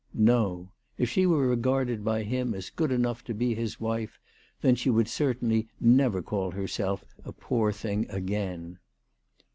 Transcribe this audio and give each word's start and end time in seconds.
~No. 0.15 0.71
If 0.97 1.09
she 1.11 1.27
were 1.27 1.47
regarded 1.47 2.03
by 2.03 2.23
him 2.23 2.55
as 2.55 2.71
good 2.71 2.91
enough 2.91 3.23
to 3.25 3.35
be 3.35 3.53
his 3.53 3.79
wife 3.79 4.17
then 4.61 4.73
she 4.73 4.89
would 4.89 5.07
certainly 5.07 5.67
never 5.79 6.23
call 6.23 6.49
herself 6.49 7.05
a 7.23 7.31
poor 7.31 7.71
thing 7.71 8.09
again. 8.09 8.79